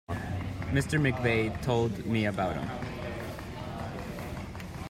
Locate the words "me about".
2.07-2.55